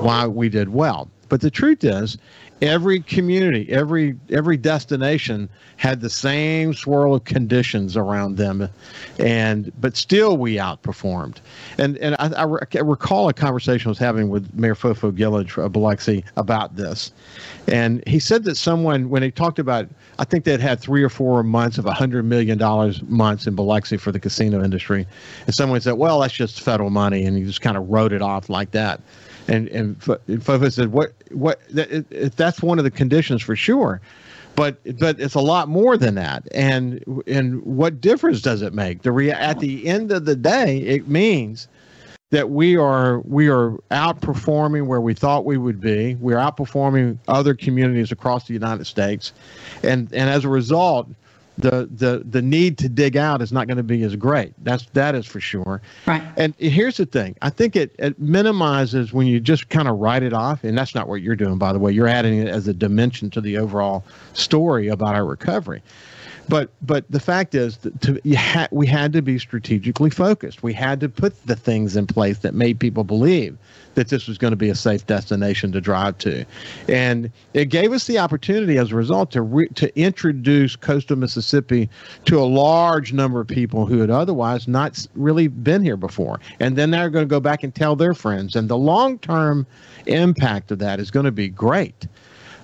why 0.04 0.28
we 0.28 0.50
did 0.50 0.70
well. 0.70 1.10
But 1.32 1.40
the 1.40 1.50
truth 1.50 1.86
is, 1.86 2.18
every 2.62 3.00
community, 3.00 3.66
every 3.72 4.18
every 4.32 4.58
destination 4.58 5.48
had 5.78 6.02
the 6.02 6.10
same 6.10 6.74
swirl 6.74 7.16
of 7.16 7.24
conditions 7.24 7.96
around 7.96 8.36
them, 8.36 8.68
and 9.18 9.72
but 9.80 9.96
still 9.96 10.36
we 10.36 10.56
outperformed. 10.56 11.38
And 11.78 11.98
and 12.00 12.16
I, 12.20 12.44
I, 12.44 12.44
I 12.44 12.80
recall 12.80 13.30
a 13.30 13.34
conversation 13.34 13.88
I 13.88 13.92
was 13.92 13.98
having 13.98 14.28
with 14.28 14.54
Mayor 14.54 14.76
Fofo 14.76 15.10
Gilich 15.10 15.58
uh, 15.58 15.62
of 15.62 15.72
Biloxi 15.72 16.26
about 16.36 16.76
this, 16.76 17.14
and 17.66 18.06
he 18.06 18.20
said 18.20 18.44
that 18.44 18.58
someone 18.58 19.10
when 19.10 19.24
he 19.24 19.32
talked 19.32 19.58
about 19.58 19.88
I 20.20 20.26
think 20.26 20.44
they'd 20.44 20.60
had 20.60 20.82
three 20.82 21.02
or 21.02 21.10
four 21.10 21.44
months 21.44 21.78
of 21.78 21.86
hundred 21.86 22.24
million 22.26 22.58
dollars 22.58 23.02
months 23.04 23.48
in 23.48 23.56
Biloxi 23.56 23.96
for 23.96 24.12
the 24.12 24.20
casino 24.20 24.62
industry, 24.62 25.08
and 25.46 25.56
someone 25.56 25.80
said, 25.80 25.94
well 25.94 26.20
that's 26.20 26.34
just 26.34 26.60
federal 26.60 26.90
money, 26.90 27.24
and 27.24 27.38
he 27.38 27.46
just 27.46 27.62
kind 27.62 27.78
of 27.78 27.90
wrote 27.90 28.12
it 28.12 28.22
off 28.22 28.50
like 28.50 28.72
that. 28.72 29.00
And 29.48 29.68
and 29.70 30.00
Fofo 30.00 30.72
said, 30.72 30.92
"What 30.92 31.14
what? 31.32 31.62
That, 31.70 32.34
that's 32.36 32.62
one 32.62 32.78
of 32.78 32.84
the 32.84 32.92
conditions 32.92 33.42
for 33.42 33.56
sure." 33.56 34.02
but 34.56 34.80
but 35.00 35.20
it's 35.20 35.36
a 35.36 35.40
lot 35.42 35.70
more 35.70 35.98
than 35.98 36.16
that 36.16 36.48
and 36.54 37.04
and 37.28 37.64
what 37.64 38.02
difference 38.02 38.42
does 38.42 38.62
it 38.62 38.74
make 38.74 39.02
the 39.02 39.12
rea- 39.12 39.32
at 39.32 39.60
the 39.60 39.88
end 39.88 40.12
of 40.12 40.26
the 40.26 40.36
day 40.36 40.80
it 40.80 41.08
means 41.08 41.68
that 42.32 42.50
we 42.50 42.78
are 42.78 43.20
we 43.22 43.50
are 43.50 43.72
outperforming 43.92 44.88
where 44.88 45.02
we 45.02 45.14
thought 45.14 45.46
we 45.46 45.58
would 45.58 45.80
be 45.80 46.16
we're 46.16 46.38
outperforming 46.38 47.18
other 47.28 47.54
communities 47.54 48.12
across 48.12 48.48
the 48.48 48.54
united 48.54 48.86
states 48.86 49.34
and 49.84 50.12
and 50.14 50.30
as 50.30 50.46
a 50.46 50.50
result 50.50 51.08
the 51.58 51.88
the 51.92 52.24
the 52.30 52.42
need 52.42 52.78
to 52.80 52.90
dig 52.90 53.18
out 53.18 53.42
is 53.42 53.52
not 53.52 53.68
going 53.68 53.78
to 53.78 53.84
be 53.84 54.04
as 54.04 54.16
great. 54.16 54.54
That's 54.64 54.86
that 54.94 55.16
is 55.16 55.26
for 55.26 55.40
sure. 55.40 55.82
Right. 56.06 56.24
And 56.38 56.56
here's 56.58 56.98
the 56.98 57.06
thing: 57.06 57.36
I 57.42 57.50
think 57.50 57.76
it, 57.76 57.96
it 58.00 58.20
minimizes 58.20 59.14
when 59.14 59.28
you 59.28 59.40
just 59.40 59.70
kind 59.70 59.88
of 59.88 59.98
write 60.00 60.24
it 60.24 60.34
off, 60.34 60.64
and 60.64 60.78
that's 60.78 60.96
not 60.96 61.08
what 61.08 61.22
you're 61.22 61.36
doing, 61.36 61.58
by 61.58 61.74
the 61.74 61.80
way. 61.80 61.92
You're 61.92 62.08
adding 62.08 62.40
it 62.40 62.48
as 62.48 62.68
a 62.68 62.74
dimension 62.74 63.30
to 63.32 63.42
the 63.42 63.58
overall 63.58 64.04
story 64.34 64.88
about 64.88 65.16
our 65.16 65.26
recovery. 65.26 65.82
But 66.52 66.70
but 66.82 67.06
the 67.10 67.22
fact 67.22 67.56
is 67.56 67.78
that 67.78 68.02
to, 68.02 68.20
ha- 68.36 68.68
we 68.72 68.86
had 68.86 69.14
to 69.14 69.22
be 69.22 69.40
strategically 69.40 70.10
focused. 70.10 70.62
We 70.62 70.74
had 70.74 71.00
to 71.00 71.08
put 71.08 71.34
the 71.48 71.56
things 71.56 71.96
in 71.96 72.08
place 72.08 72.40
that 72.40 72.54
made 72.54 72.78
people 72.78 73.06
believe 73.06 73.58
that 73.96 74.10
this 74.10 74.28
was 74.28 74.38
going 74.38 74.52
to 74.52 74.58
be 74.58 74.70
a 74.70 74.76
safe 74.76 75.08
destination 75.08 75.72
to 75.72 75.80
drive 75.80 76.18
to, 76.18 76.44
and 76.90 77.32
it 77.54 77.70
gave 77.70 77.94
us 77.94 78.06
the 78.06 78.20
opportunity 78.20 78.78
as 78.78 78.92
a 78.92 78.96
result 78.98 79.32
to 79.32 79.42
re- 79.42 79.70
to 79.76 79.98
introduce 79.98 80.76
coastal 80.76 81.16
Mississippi 81.16 81.90
to 82.26 82.38
a 82.38 82.44
large 82.44 83.14
number 83.14 83.40
of 83.40 83.48
people 83.48 83.86
who 83.86 84.00
had 84.00 84.10
otherwise 84.10 84.68
not 84.68 85.08
really 85.16 85.48
been 85.48 85.82
here 85.82 85.96
before, 85.96 86.42
and 86.60 86.76
then 86.76 86.92
they're 86.92 87.10
going 87.10 87.24
to 87.24 87.30
go 87.34 87.40
back 87.40 87.64
and 87.64 87.74
tell 87.74 87.96
their 87.96 88.14
friends, 88.14 88.58
and 88.58 88.68
the 88.68 88.78
long 88.78 89.18
term 89.20 89.66
impact 90.06 90.70
of 90.72 90.80
that 90.80 91.00
is 91.00 91.12
going 91.12 91.26
to 91.26 91.32
be 91.32 91.48
great. 91.48 92.08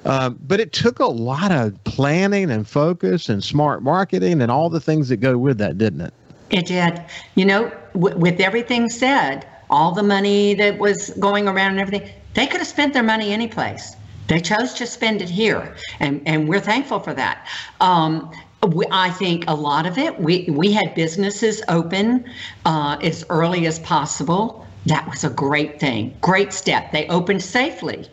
Um, 0.07 0.39
but 0.47 0.61
it 0.61 0.71
took 0.71 0.99
a 0.99 1.05
lot 1.05 1.51
of 1.51 1.83
planning 1.83 2.49
and 2.49 2.65
focus 2.65 3.27
and 3.27 3.43
smart 3.43 3.83
marketing 3.83 4.41
and 4.41 4.49
all 4.49 4.69
the 4.69 4.79
things 4.79 5.09
that 5.09 5.17
go 5.17 5.37
with 5.37 5.57
that, 5.57 5.77
didn't 5.77 5.99
it? 5.99 6.13
It 6.49 6.65
did. 6.65 7.03
You 7.35 7.43
know, 7.43 7.71
w- 7.91 8.15
with 8.15 8.39
everything 8.39 8.89
said, 8.89 9.45
all 9.69 9.91
the 9.91 10.03
money 10.03 10.53
that 10.53 10.77
was 10.77 11.09
going 11.19 11.49
around 11.49 11.71
and 11.71 11.81
everything, 11.81 12.09
they 12.35 12.47
could 12.47 12.59
have 12.61 12.67
spent 12.67 12.93
their 12.93 13.03
money 13.03 13.33
anyplace. 13.33 13.97
They 14.29 14.39
chose 14.39 14.73
to 14.75 14.87
spend 14.87 15.21
it 15.21 15.29
here, 15.29 15.75
and, 15.99 16.21
and 16.25 16.47
we're 16.47 16.61
thankful 16.61 17.01
for 17.01 17.13
that. 17.13 17.45
Um, 17.81 18.31
we, 18.65 18.85
I 18.91 19.09
think 19.09 19.43
a 19.49 19.55
lot 19.55 19.85
of 19.85 19.97
it, 19.97 20.17
we, 20.21 20.45
we 20.49 20.71
had 20.71 20.95
businesses 20.95 21.61
open 21.67 22.23
uh, 22.65 22.97
as 23.01 23.25
early 23.29 23.67
as 23.67 23.79
possible. 23.79 24.65
That 24.85 25.05
was 25.09 25.25
a 25.25 25.29
great 25.29 25.81
thing, 25.81 26.15
great 26.21 26.53
step. 26.53 26.93
They 26.93 27.07
opened 27.07 27.43
safely 27.43 28.07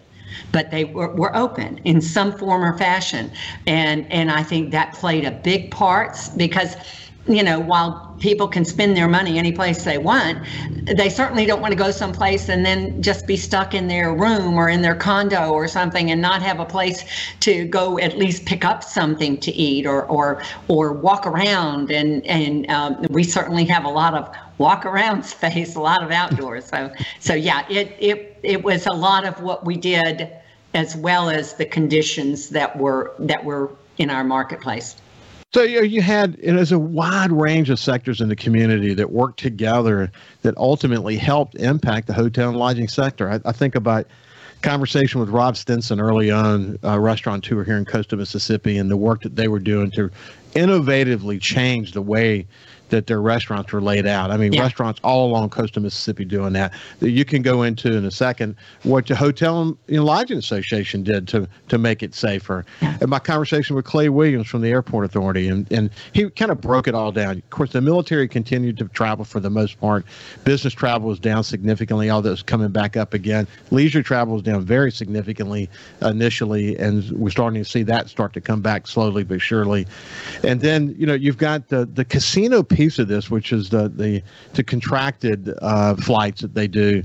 but 0.53 0.71
they 0.71 0.85
were, 0.85 1.15
were 1.15 1.35
open 1.37 1.79
in 1.85 2.01
some 2.01 2.33
form 2.33 2.65
or 2.65 2.77
fashion. 2.77 3.31
And, 3.67 4.11
and 4.11 4.31
I 4.31 4.43
think 4.43 4.71
that 4.71 4.95
played 4.95 5.25
a 5.25 5.31
big 5.31 5.71
part 5.71 6.17
because 6.37 6.77
you 7.27 7.43
know, 7.43 7.59
while 7.59 8.15
people 8.21 8.47
can 8.47 8.65
spend 8.65 8.97
their 8.97 9.09
money 9.09 9.39
any 9.39 9.53
place 9.53 9.85
they 9.85 9.99
want, 9.99 10.39
they 10.87 11.09
certainly 11.09 11.47
don't 11.47 11.63
want 11.63 11.73
to 11.73 11.79
go 11.79 11.91
someplace 11.91 12.49
and 12.51 12.65
then 12.65 13.01
just 13.03 13.27
be 13.27 13.37
stuck 13.37 13.73
in 13.75 13.89
their 13.89 14.15
room 14.15 14.55
or 14.55 14.69
in 14.69 14.83
their 14.83 14.95
condo 14.95 15.51
or 15.51 15.67
something 15.67 16.11
and 16.11 16.21
not 16.21 16.43
have 16.43 16.61
a 16.61 16.65
place 16.65 17.05
to 17.41 17.65
go 17.67 17.99
at 17.99 18.19
least 18.19 18.45
pick 18.45 18.65
up 18.65 18.85
something 18.85 19.39
to 19.39 19.51
eat 19.53 19.87
or 19.87 20.05
or 20.07 20.43
or 20.69 20.93
walk 20.93 21.27
around. 21.27 21.91
And 21.91 22.25
and 22.27 22.71
um, 22.71 23.07
we 23.09 23.25
certainly 23.25 23.65
have 23.67 23.85
a 23.85 23.91
lot 23.91 24.15
of 24.15 24.35
walk 24.59 24.85
around 24.85 25.23
space, 25.37 25.75
a 25.77 25.81
lot 25.81 26.03
of 26.03 26.11
outdoors. 26.11 26.67
So 26.67 26.93
so 27.21 27.35
yeah, 27.35 27.67
it 27.71 27.97
it 27.99 28.39
it 28.43 28.65
was 28.65 28.87
a 28.87 28.93
lot 28.93 29.25
of 29.25 29.41
what 29.41 29.65
we 29.65 29.77
did 29.77 30.31
as 30.75 30.97
well 30.97 31.31
as 31.31 31.55
the 31.55 31.65
conditions 31.65 32.51
that 32.51 32.77
were 32.77 33.15
that 33.19 33.45
were 33.45 33.71
in 33.97 34.11
our 34.11 34.25
marketplace. 34.25 34.97
So 35.55 35.63
you, 35.63 35.77
know, 35.77 35.85
you 35.85 36.03
had 36.03 36.37
and 36.41 36.59
there's 36.59 36.73
a 36.73 36.79
wide 36.81 37.31
range 37.31 37.71
of 37.71 37.79
sectors 37.79 38.21
in 38.21 38.29
the 38.29 38.35
community 38.35 38.93
that 38.95 39.13
worked 39.13 39.39
together 39.39 40.11
that 40.43 40.57
ultimately 40.57 41.17
helped 41.17 41.55
impact 41.55 42.09
the 42.09 42.13
hotel 42.13 42.49
and 42.49 42.59
lodging 42.59 42.89
sector. 42.89 43.31
I, 43.31 43.39
I 43.45 43.53
think 43.53 43.77
about 43.77 44.09
conversation 44.63 45.21
with 45.21 45.29
Rob 45.29 45.57
Stinson 45.57 46.01
early 46.01 46.29
on, 46.33 46.77
uh, 46.83 46.89
a 46.89 47.01
restaurateur 47.01 47.63
here 47.63 47.77
in 47.77 47.85
Coastal 47.85 48.19
Mississippi, 48.19 48.79
and 48.79 48.91
the 48.91 48.97
work 48.97 49.23
that 49.23 49.37
they 49.37 49.47
were 49.47 49.61
doing 49.61 49.93
to 49.93 50.11
innovatively 50.55 51.41
change 51.41 51.93
the 51.93 52.03
way 52.03 52.49
that 52.95 53.09
their 53.09 53.21
restaurants 53.21 53.73
were 53.73 53.81
laid 53.81 54.07
out. 54.07 54.31
I 54.31 54.37
mean, 54.37 54.53
yeah. 54.53 54.63
restaurants 54.63 55.01
all 55.03 55.27
along 55.27 55.51
coastal 55.51 55.83
Mississippi 55.83 56.25
doing 56.25 56.53
that. 56.53 56.73
That 57.01 57.11
you 57.11 57.25
can 57.25 57.43
go 57.43 57.63
into 57.63 57.93
in 57.97 58.05
a 58.05 58.11
second 58.11 58.55
what 58.85 59.07
the 59.07 59.17
Hotel 59.17 59.77
and 59.89 60.05
Lodging 60.05 60.39
Association 60.39 61.03
did 61.03 61.27
to 61.29 61.49
to 61.69 61.79
make 61.79 62.03
it 62.03 62.15
safer. 62.15 62.65
Yeah. 62.81 62.99
And 63.01 63.11
my 63.11 63.19
conversation 63.19 63.75
with 63.75 63.85
Clay 63.85 64.09
Williams 64.09 64.47
from 64.47 64.61
the 64.61 64.69
Airport 64.69 65.05
Authority, 65.07 65.49
and 65.49 65.71
and 65.73 65.91
he 66.13 66.31
kind 66.31 66.53
of 66.53 66.61
broke 66.61 66.87
it 66.87 66.95
all 66.95 67.11
down. 67.11 67.39
Of 67.39 67.51
course, 67.51 67.73
the 67.73 67.81
military 67.81 68.29
continued 68.29 68.79
to 68.79 68.85
travel 68.89 69.25
for 69.25 69.41
the 69.41 69.51
most 69.51 69.81
part. 69.81 70.07
Business 70.45 70.73
travel 70.73 71.09
was 71.09 71.19
down 71.19 71.43
significantly, 71.43 72.11
although 72.11 72.33
it's 72.33 72.43
coming 72.43 72.71
back 72.71 72.97
up 72.97 73.13
again. 73.13 73.49
Leisure 73.73 74.03
travel 74.03 74.35
was 74.35 74.43
down 74.43 74.65
very 74.65 74.93
significantly 74.93 75.69
initially, 76.01 76.77
and 76.79 77.11
we're 77.11 77.31
starting 77.31 77.63
to 77.63 77.69
see 77.69 77.83
that 77.83 78.09
start 78.09 78.33
to 78.35 78.41
come 78.41 78.61
back 78.61 78.87
slowly 78.87 79.25
but 79.25 79.41
surely. 79.41 79.87
And 80.45 80.61
then 80.61 80.95
you 80.97 81.07
know 81.07 81.15
you've 81.15 81.39
got 81.39 81.69
the 81.69 81.87
the 81.87 82.05
casino 82.05 82.63
piece 82.85 82.99
of 82.99 83.09
this, 83.09 83.31
which 83.31 83.53
is 83.53 83.71
the 83.71 83.89
the, 83.89 84.23
the 84.53 84.63
contracted 84.63 85.55
uh, 85.63 85.95
flights 85.97 86.43
that 86.43 86.55
they 86.55 86.69
do, 86.69 87.03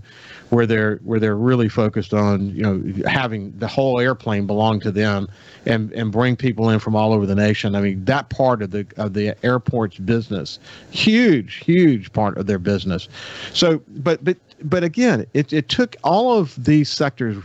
where 0.49 0.65
they're 0.65 0.97
where 1.03 1.19
they're 1.19 1.37
really 1.37 1.69
focused 1.69 2.13
on 2.13 2.49
you 2.49 2.61
know 2.61 3.09
having 3.09 3.57
the 3.59 3.67
whole 3.67 3.99
airplane 3.99 4.45
belong 4.45 4.79
to 4.81 4.91
them, 4.91 5.27
and 5.65 5.91
and 5.93 6.11
bring 6.11 6.35
people 6.35 6.69
in 6.69 6.79
from 6.79 6.95
all 6.95 7.13
over 7.13 7.25
the 7.25 7.35
nation. 7.35 7.75
I 7.75 7.81
mean 7.81 8.03
that 8.05 8.29
part 8.29 8.61
of 8.61 8.71
the 8.71 8.85
of 8.97 9.13
the 9.13 9.35
airport's 9.45 9.97
business, 9.97 10.59
huge 10.91 11.55
huge 11.55 12.11
part 12.11 12.37
of 12.37 12.45
their 12.45 12.59
business. 12.59 13.07
So, 13.53 13.81
but 13.87 14.23
but 14.23 14.37
but 14.63 14.83
again, 14.83 15.25
it 15.33 15.53
it 15.53 15.69
took 15.69 15.95
all 16.03 16.37
of 16.37 16.61
these 16.61 16.89
sectors 16.89 17.37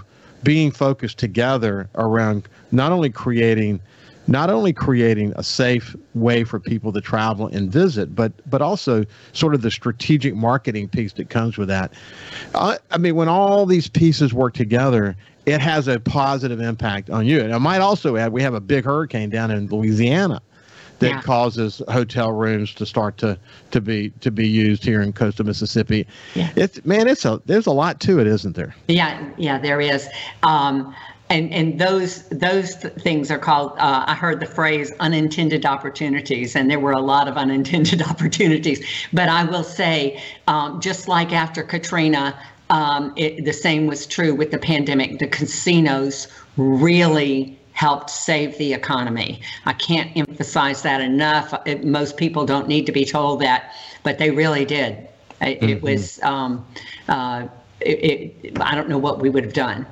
being 0.42 0.72
focused 0.72 1.18
together 1.18 1.88
around 1.94 2.48
not 2.70 2.92
only 2.92 3.10
creating 3.10 3.80
not 4.26 4.50
only 4.50 4.72
creating 4.72 5.32
a 5.36 5.42
safe 5.42 5.94
way 6.14 6.44
for 6.44 6.58
people 6.58 6.92
to 6.92 7.00
travel 7.00 7.46
and 7.48 7.70
visit, 7.70 8.14
but 8.14 8.32
but 8.50 8.62
also 8.62 9.04
sort 9.32 9.54
of 9.54 9.62
the 9.62 9.70
strategic 9.70 10.34
marketing 10.34 10.88
piece 10.88 11.12
that 11.14 11.28
comes 11.28 11.58
with 11.58 11.68
that. 11.68 11.92
I, 12.54 12.78
I 12.90 12.98
mean, 12.98 13.16
when 13.16 13.28
all 13.28 13.66
these 13.66 13.88
pieces 13.88 14.32
work 14.32 14.54
together, 14.54 15.16
it 15.46 15.60
has 15.60 15.88
a 15.88 16.00
positive 16.00 16.60
impact 16.60 17.10
on 17.10 17.26
you. 17.26 17.40
And 17.40 17.54
I 17.54 17.58
might 17.58 17.80
also 17.80 18.16
add, 18.16 18.32
we 18.32 18.42
have 18.42 18.54
a 18.54 18.60
big 18.60 18.84
hurricane 18.84 19.30
down 19.30 19.50
in 19.50 19.68
Louisiana 19.68 20.40
that 21.00 21.08
yeah. 21.08 21.20
causes 21.22 21.82
hotel 21.88 22.32
rooms 22.32 22.72
to 22.74 22.86
start 22.86 23.18
to 23.18 23.38
to 23.72 23.80
be 23.80 24.10
to 24.20 24.30
be 24.30 24.48
used 24.48 24.84
here 24.84 25.02
in 25.02 25.12
coastal 25.12 25.44
Mississippi. 25.44 26.06
Yeah. 26.34 26.50
It's 26.56 26.84
man, 26.84 27.08
it's 27.08 27.24
a 27.24 27.42
there's 27.46 27.66
a 27.66 27.72
lot 27.72 28.00
to 28.00 28.20
it, 28.20 28.26
isn't 28.26 28.56
there? 28.56 28.74
Yeah, 28.88 29.28
yeah, 29.36 29.58
there 29.58 29.80
is. 29.80 30.08
Um, 30.44 30.94
and 31.30 31.52
and 31.52 31.80
those 31.80 32.28
those 32.28 32.74
things 32.76 33.30
are 33.30 33.38
called 33.38 33.72
uh, 33.78 34.04
i 34.06 34.14
heard 34.14 34.40
the 34.40 34.46
phrase 34.46 34.92
unintended 35.00 35.64
opportunities 35.64 36.54
and 36.54 36.70
there 36.70 36.80
were 36.80 36.92
a 36.92 37.00
lot 37.00 37.28
of 37.28 37.36
unintended 37.36 38.02
opportunities. 38.10 38.86
But 39.12 39.28
i 39.28 39.44
will 39.44 39.64
say 39.64 40.22
um, 40.46 40.80
just 40.80 41.08
like 41.08 41.32
after 41.32 41.62
katrina 41.62 42.38
um, 42.70 43.12
it, 43.16 43.44
the 43.44 43.52
same 43.52 43.86
was 43.86 44.06
true 44.06 44.34
with 44.34 44.50
the 44.50 44.58
pandemic. 44.58 45.18
The 45.18 45.26
casinos 45.26 46.28
really 46.56 47.58
helped 47.72 48.08
save 48.08 48.56
the 48.56 48.72
economy. 48.72 49.42
I 49.66 49.74
can't 49.74 50.16
emphasize 50.16 50.80
that 50.80 51.02
enough. 51.02 51.52
It, 51.66 51.84
most 51.84 52.16
people 52.16 52.46
don't 52.46 52.66
need 52.66 52.86
to 52.86 52.92
be 52.92 53.04
told 53.04 53.40
that 53.42 53.74
but 54.04 54.18
they 54.18 54.30
really 54.30 54.64
did. 54.64 55.08
It, 55.40 55.60
mm-hmm. 55.60 55.68
it 55.68 55.82
was 55.82 56.22
um, 56.22 56.64
uh, 57.08 57.48
it, 57.80 58.56
i 58.60 58.74
don't 58.74 58.88
know 58.88 58.96
what 58.96 59.20
we 59.20 59.28
would 59.28 59.44
have 59.44 59.52
done 59.52 59.84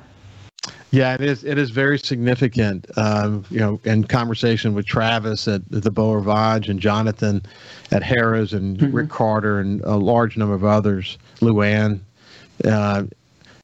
yeah, 0.92 1.14
it 1.14 1.22
is. 1.22 1.42
It 1.42 1.56
is 1.56 1.70
very 1.70 1.99
significant. 1.99 2.87
Um, 2.99 3.46
you 3.50 3.58
know, 3.58 3.80
in 3.84 4.04
conversation 4.04 4.75
with 4.75 4.84
Travis 4.84 5.49
at 5.49 5.62
the 5.70 5.90
Beau 5.90 6.12
Rivage 6.12 6.68
and 6.68 6.78
Jonathan 6.78 7.42
at 7.90 8.02
Harrah's 8.02 8.52
and 8.52 8.78
mm-hmm. 8.78 8.94
Rick 8.94 9.09
Carter 9.09 9.59
and 9.59 9.81
a 9.83 9.96
large 9.96 10.37
number 10.37 10.55
of 10.55 10.64
others, 10.64 11.16
Luann. 11.40 12.00
Uh, 12.62 13.05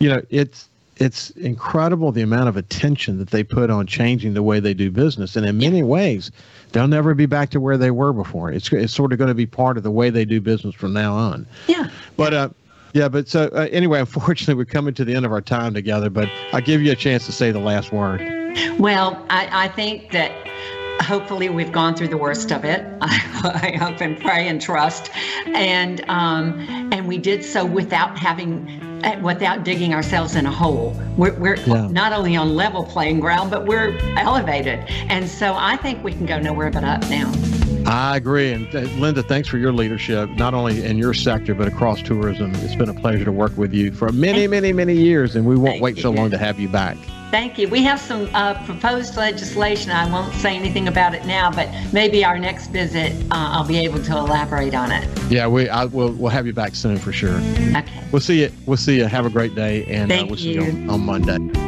you 0.01 0.09
know, 0.09 0.23
it's 0.31 0.69
it's 0.97 1.29
incredible 1.33 2.13
the 2.13 2.23
amount 2.23 2.49
of 2.49 2.57
attention 2.57 3.19
that 3.19 3.29
they 3.29 3.45
put 3.45 3.69
on 3.69 3.87
changing 3.87 4.33
the 4.33 4.43
way 4.43 4.59
they 4.59 4.73
do 4.73 4.91
business, 4.91 5.37
and 5.37 5.45
in 5.45 5.59
many 5.59 5.83
ways, 5.83 6.31
they'll 6.73 6.89
never 6.89 7.15
be 7.15 7.27
back 7.27 7.51
to 7.51 7.61
where 7.61 7.77
they 7.77 7.91
were 7.91 8.15
before. 8.15 8.51
It's 8.51 8.73
it's 8.73 8.95
sort 8.95 9.13
of 9.13 9.19
going 9.19 9.29
to 9.29 9.35
be 9.35 9.47
part 9.47 9.77
of 9.77 9.83
the 9.83 9.91
way 9.91 10.09
they 10.09 10.25
do 10.25 10.41
business 10.41 10.75
from 10.75 10.95
now 10.95 11.13
on. 11.15 11.47
Yeah. 11.67 11.91
But 12.17 12.33
uh, 12.33 12.49
yeah, 12.93 13.09
but 13.09 13.29
so 13.29 13.49
uh, 13.53 13.69
anyway, 13.71 14.01
unfortunately, 14.09 14.55
we're 14.55 14.65
coming 14.65 14.95
to 14.95 15.05
the 15.05 15.15
end 15.15 15.27
of 15.27 15.33
our 15.33 15.41
time 15.41 15.75
together. 15.75 16.11
But 16.11 16.31
I'll 16.53 16.61
give 16.61 16.83
you 16.83 16.93
a 16.93 16.97
chance 16.97 17.27
to 17.27 17.33
say 17.33 17.51
the 17.51 17.59
last 17.59 17.93
word. 17.93 18.21
Well, 18.79 19.25
I, 19.31 19.67
I 19.67 19.69
think 19.69 20.11
that 20.13 20.33
hopefully 21.03 21.49
we've 21.49 21.73
gone 21.73 21.95
through 21.95 22.09
the 22.09 22.17
worst 22.17 22.53
of 22.53 22.65
it. 22.65 22.85
I, 23.01 23.71
I 23.73 23.77
hope 23.77 24.01
and 24.01 24.21
pray 24.21 24.49
and 24.49 24.61
trust, 24.61 25.11
and 25.47 26.05
um, 26.09 26.59
and 26.93 27.07
we 27.07 27.19
did 27.19 27.45
so 27.45 27.65
without 27.65 28.19
having 28.19 28.69
uh, 29.05 29.19
without 29.23 29.65
digging 29.65 29.95
ourselves 29.95 30.35
in 30.35 30.47
a 30.47 30.51
hole. 30.51 30.97
We're, 31.17 31.35
we're 31.35 31.57
yeah. 31.57 31.89
not 31.89 32.13
only 32.13 32.37
on 32.37 32.55
level 32.55 32.85
playing 32.85 33.21
ground, 33.21 33.51
but 33.51 33.67
we're 33.67 33.97
elevated, 34.17 34.85
and 35.09 35.29
so 35.29 35.55
I 35.57 35.77
think 35.77 36.03
we 36.03 36.13
can 36.13 36.27
go 36.27 36.39
nowhere 36.39 36.71
but 36.71 36.85
up 36.85 37.01
now. 37.09 37.33
I 37.89 38.17
agree. 38.17 38.53
And 38.53 38.67
uh, 38.75 38.81
Linda, 38.99 39.23
thanks 39.23 39.49
for 39.49 39.57
your 39.57 39.73
leadership, 39.73 40.29
not 40.31 40.53
only 40.53 40.85
in 40.85 40.99
your 40.99 41.15
sector, 41.15 41.55
but 41.55 41.69
across 41.69 42.03
tourism. 42.03 42.55
It's 42.57 42.75
been 42.75 42.91
a 42.91 42.95
pleasure 42.95 43.25
to 43.25 43.33
work 43.33 43.57
with 43.57 43.73
you 43.73 43.93
for 43.93 44.13
many, 44.13 44.47
many, 44.47 44.75
many 44.75 44.95
years, 44.95 45.35
and 45.37 45.47
we 45.47 45.57
won't 45.57 45.73
Thank 45.73 45.83
wait 45.83 45.97
you. 45.97 46.03
so 46.03 46.11
long 46.11 46.31
to 46.31 46.37
have 46.37 46.61
you 46.61 46.69
back. 46.69 46.99
Thank 47.31 47.59
you. 47.59 47.67
We 47.69 47.83
have 47.85 47.99
some 47.99 48.29
uh, 48.35 48.63
proposed 48.65 49.17
legislation. 49.17 49.91
I 49.91 50.11
won't 50.11 50.35
say 50.35 50.55
anything 50.55 50.89
about 50.89 51.15
it 51.15 51.25
now, 51.25 51.51
but 51.51 51.69
maybe 51.93 52.25
our 52.25 52.39
next 52.39 52.69
visit, 52.69 53.13
uh, 53.31 53.53
I'll 53.53 53.67
be 53.67 53.79
able 53.79 54.03
to 54.03 54.17
elaborate 54.19 54.75
on 54.75 54.93
it. 54.93 55.09
Yeah, 55.31 55.47
we 55.47 55.69
I, 55.69 55.87
we'll 55.87 56.13
we'll 56.13 56.31
have 56.31 56.47
you 56.47 56.53
back 56.53 56.75
soon 56.75 56.99
for 56.99 57.13
sure. 57.13 57.37
Okay. 57.75 58.05
We'll 58.13 58.21
see 58.21 58.43
you. 58.43 58.53
We'll 58.67 58.77
see 58.77 58.99
you. 58.99 59.05
Have 59.05 59.27
a 59.27 59.31
great 59.31 59.55
day, 59.55 59.85
and 59.87 60.13
uh, 60.13 60.25
we'll 60.27 60.37
see 60.37 60.55
you 60.55 60.63
on, 60.63 60.91
on 60.91 61.01
Monday. 61.01 61.68